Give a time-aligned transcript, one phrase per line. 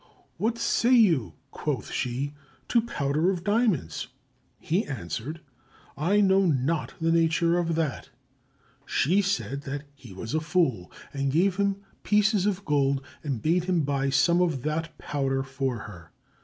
[0.37, 2.33] "What say you (quoth she)
[2.69, 4.07] to powder of diamonds?"
[4.59, 5.41] He answered,
[5.95, 8.09] "I know not the nature of that."
[8.83, 13.65] She said that he was a fool, and gave him pieces of gold, and bade
[13.65, 16.09] him buy some of that powder for her.